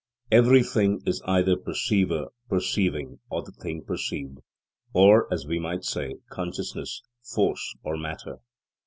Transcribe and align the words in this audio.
Everything 0.31 1.03
is 1.05 1.21
either 1.27 1.55
perceiver, 1.55 2.29
perceiving, 2.49 3.19
or 3.29 3.43
the 3.43 3.51
thing 3.51 3.83
perceived; 3.83 4.39
or, 4.93 5.31
as 5.31 5.45
we 5.45 5.59
might 5.59 5.83
say, 5.83 6.15
consciousness, 6.31 7.03
force, 7.21 7.75
or 7.83 7.97
matter. 7.97 8.39